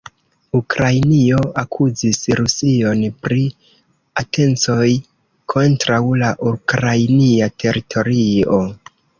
Ukrainio 0.59 1.41
akuzis 1.63 2.21
Rusion 2.39 3.03
pri 3.27 3.45
atencoj 4.23 4.89
kontraŭ 5.55 6.03
la 6.23 6.33
ukrainia 6.57 7.55
teritorio. 7.67 8.61